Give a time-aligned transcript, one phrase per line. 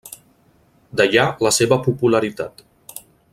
[1.01, 2.65] D'allà la seva popularitat.